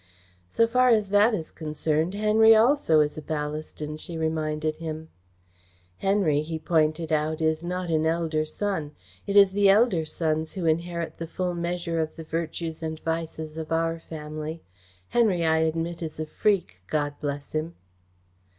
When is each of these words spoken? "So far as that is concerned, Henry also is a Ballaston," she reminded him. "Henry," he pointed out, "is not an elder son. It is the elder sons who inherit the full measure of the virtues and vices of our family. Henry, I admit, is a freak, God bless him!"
"So 0.49 0.65
far 0.65 0.89
as 0.89 1.11
that 1.11 1.35
is 1.35 1.51
concerned, 1.51 2.15
Henry 2.15 2.55
also 2.55 3.01
is 3.01 3.19
a 3.19 3.21
Ballaston," 3.21 3.97
she 3.99 4.17
reminded 4.17 4.77
him. 4.77 5.09
"Henry," 5.97 6.41
he 6.41 6.57
pointed 6.57 7.11
out, 7.11 7.39
"is 7.39 7.63
not 7.63 7.91
an 7.91 8.07
elder 8.07 8.43
son. 8.43 8.93
It 9.27 9.37
is 9.37 9.51
the 9.51 9.69
elder 9.69 10.03
sons 10.05 10.53
who 10.53 10.65
inherit 10.65 11.19
the 11.19 11.27
full 11.27 11.53
measure 11.53 11.99
of 11.99 12.15
the 12.15 12.23
virtues 12.23 12.81
and 12.81 12.99
vices 13.01 13.57
of 13.57 13.71
our 13.71 13.99
family. 13.99 14.63
Henry, 15.09 15.45
I 15.45 15.57
admit, 15.59 16.01
is 16.01 16.19
a 16.19 16.25
freak, 16.25 16.79
God 16.87 17.13
bless 17.19 17.51
him!" 17.51 17.75